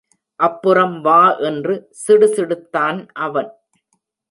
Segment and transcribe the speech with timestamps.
[0.39, 1.35] அப்புறம் வா
[1.41, 3.51] என்று சிடுசிடுத்தான் அவன்.